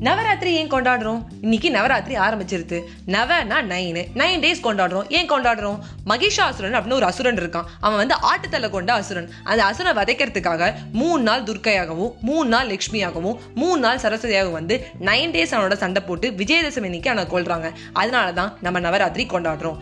[0.00, 1.22] நவராத்திரி ஏன் கொண்டாடுறோம்?
[1.40, 2.82] இன்னைக்கு நவராத்திரி ஆரம்பிச்சிருது.
[3.06, 4.04] நவனா நைனு.
[4.14, 5.10] நைன் டேஸ் கொண்டாடுறோம்.
[5.10, 5.78] ஏன் கொண்டாடுறோம்?
[6.06, 7.64] மகிஷாசுரன் அப்படின்னு ஒரு அசுரன் இருக்கான்.
[7.80, 9.30] அவன் வந்து ஆட்டுத்தலை கொண்ட அசுரன்.
[9.44, 15.54] அந்த அசுரனை வதைக்கிறதுக்காக மூணு நாள் துர்க்கையாகவும் மூணு நாள் லக்ஷ்மியாகவும் மூணு நாள் சரஸ்வதியாகவும் வந்து நைன் டேஸ்
[15.54, 19.76] அவனோட சண்டை போட்டு விஜயதசமி இன்னைக்கு அவனை கொள்றாங்க அதனால தான் நம்ம நவராத்திரி கொண்டாடுறோம்.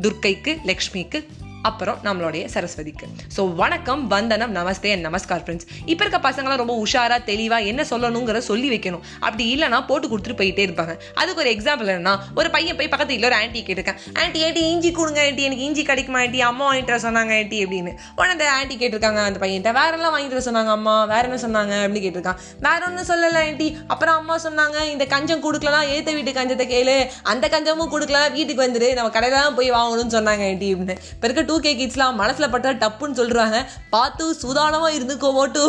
[0.00, 1.26] துர்க்கைக்கு லக்ஷ்மிக்கு
[1.68, 3.06] அப்புறம் நம்மளுடைய சரஸ்வதிக்கு.
[3.36, 8.38] ஸோ வணக்கம் வந்தனம் நமஸ்தே அண்ட் நமஸ்கார் ஃப்ரெண்ட்ஸ் இப்போ இருக்க பசங்களாம் ரொம்ப உஷாரா தெளிவாக என்ன சொல்லணுங்கிற
[8.48, 9.02] சொல்லி வைக்கணும்.
[9.26, 10.94] அப்படி இல்லைனா போட்டு கொடுத்துட்டு போயிட்டே இருப்பாங்க.
[11.20, 13.98] அதுக்கு ஒரு எக்ஸாம்பிள் என்னன்னா ஒரு பையன் போய் பக்கத்து ஒரு ஆன்ட்டி கேட்டிருக்கேன்.
[14.22, 17.92] ஆன்ட்டி ஆன்ட்டி இஞ்சி கொடுங்க ஆன்ட்டி எனக்கு இஞ்சி கிடைக்குமா ஆன்ட்டி அம்மா வாங்கிட்டு வர சொன்னாங்க ஆன்ட்டி அப்படின்னு.
[18.18, 20.94] உடனே அந்த ஆன்ட்டி கேட்டிருக்காங்க அந்த பையன்ட்ட வேற எல்லாம் வாங்கிட்டு வர சொன்னாங்க அம்மா.
[21.14, 21.74] வேற என்ன சொன்னாங்க?
[21.82, 22.40] அப்படின்னு கேட்டிருக்கான்.
[22.68, 26.96] வேற ஒன்றும் சொல்லலை ஆன்ட்டி அப்புறம் அம்மா சொன்னாங்க இந்த கஞ்சம் கொடுக்கலாம் ஏற்ற வீட்டு கஞ்சத்தை கேளு.
[27.34, 30.98] அந்த கஞ்சமும் கொடுக்கலாம் வீட்டுக்கு வந்துடு நம்ம கடையில தான் போய் வாங்கணும்னு சொன்னாங்க ஆன்ட்டி அப்படின்னு.
[31.14, 33.56] இப்போ இருக்க டூ கே கிட்ஸ்லாம் மனசில் பட்டா டப்புன்னு சொல்கிறாங்க
[33.94, 35.64] பார்த்து சுதானமாக இருந்துக்கோமோ டூ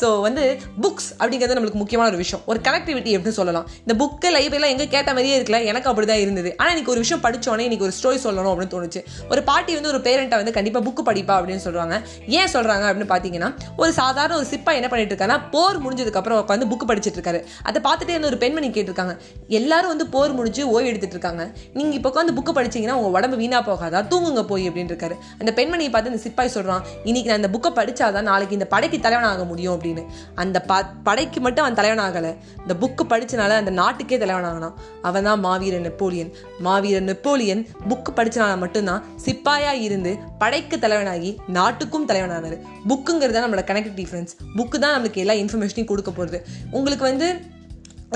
[0.00, 0.44] ஸோ வந்து
[0.84, 2.42] புக்ஸ் அப்படிங்கிறது நம்மளுக்கு முக்கியமான ஒரு விஷயம்.
[2.50, 3.66] ஒரு கனெக்டிவிட்டி எப்படின்னு சொல்லலாம்.
[3.84, 5.58] இந்த புக்கு லைப்ரரியெலாம் எங்கே கேட்ட மாதிரியே இருக்கல.
[5.70, 6.50] எனக்கு அப்படி தான் இருந்தது.
[6.58, 9.00] ஆனால் இன்னைக்கு ஒரு விஷயம் படித்தோடனே இன்னைக்கு ஒரு ஸ்டோரி சொல்லணும் அப்படின்னு தோணுச்சு.
[9.32, 11.94] ஒரு பாட்டி வந்து ஒரு பேரண்ட்டை வந்து கண்டிப்பாக புக்கு படிப்பா அப்படின்னு சொல்கிறாங்க
[12.38, 13.50] ஏன் சொல்கிறாங்க அப்படின்னு பார்த்தீங்கன்னா
[13.82, 17.40] ஒரு சாதாரண ஒரு சிப்பா என்ன பண்ணிட்டு இருக்காங்கன்னா போர் முடிஞ்சதுக்கப்புறம் உட்காந்து புக்கு படிச்சுட்டு இருக்காரு.
[17.70, 19.14] அதை பார்த்துட்டே இருந்த ஒரு பெண்மணி கேட்டிருக்காங்க.
[19.60, 21.44] எல்லாரும் வந்து போர் முடிஞ்சு ஓய்வு எடுத்துட்டு இருக்காங்க.
[21.78, 24.02] நீங்கள் இப்போ உட்காந்து புக்கு படிச்சீங்கன்னா உங்கள் உடம்பு வீணாக போகாதா?
[24.12, 25.11] தூங்குங்க போய் அப்படின்னு இருக்காரு.
[25.40, 29.28] அந்த பெண்மணியை பார்த்து இந்த சிப்பாய் சொல்றான் இன்னைக்கு நான் இந்த புக்கை படிச்சாதான் நாளைக்கு இந்த படைக்கு தலைவன்
[29.32, 30.02] ஆக முடியும் அப்படின்னு.
[30.42, 32.32] அந்த ப படைக்கு மட்டும் அவன் தலைவன் ஆகலை
[32.62, 34.74] இந்த புக்கு படிச்சனால அந்த நாட்டுக்கே தலைவன் ஆகணும்
[35.08, 36.30] அவன் தான் மாவீரன் நெப்போலியன்.
[36.66, 42.58] மாவீரன் நெப்போலியன் புக்கு படிச்சனால மட்டும்தான் சிப்பாயாக இருந்து படைக்கு தலைவனாகி நாட்டுக்கும் தலைவனானார்.
[42.90, 46.38] புக்குங்கிறது தான் நம்மளோட கனெக்டிவ் டிஃப்ரென்ஸ் புக்கு தான் நம்மளுக்கு எல்லா இன்ஃபர்மேஷனையும் கொடுக்க போகிறது
[46.70, 47.28] உங்களுக்கு வந்து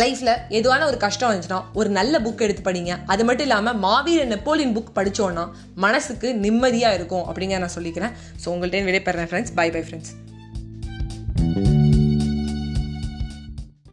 [0.03, 2.95] லைஃப்பில் எதுவான ஒரு கஷ்டம் வந்துச்சுன்னா ஒரு நல்ல புக் எடுத்து படிங்க.
[3.13, 5.45] அது மட்டும் இல்லாமல் மாவீர நெப்போலியன் புக் படித்தோன்னா
[5.87, 8.15] மனசுக்கு நிம்மதியாக இருக்கும் அப்படிங்கிற நான் சொல்லிக்கிறேன்.
[8.43, 10.13] ஸோ உங்கள்கிட்ட விடைபெறேன் ஃப்ரெண்ட்ஸ் பை பை ஃப்ரெண்ட்ஸ்